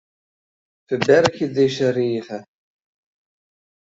Ferbergje 0.87 1.47
dizze 1.55 1.87
rige. 1.97 2.37